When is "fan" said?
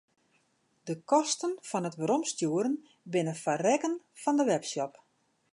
1.69-1.87, 4.21-4.37